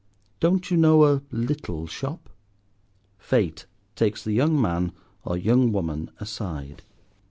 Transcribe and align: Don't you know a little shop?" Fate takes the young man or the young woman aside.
Don't 0.39 0.71
you 0.71 0.77
know 0.77 1.05
a 1.05 1.21
little 1.29 1.85
shop?" 1.85 2.31
Fate 3.19 3.67
takes 3.95 4.23
the 4.23 4.33
young 4.33 4.59
man 4.59 4.93
or 5.23 5.35
the 5.35 5.41
young 5.43 5.71
woman 5.71 6.09
aside. 6.19 6.81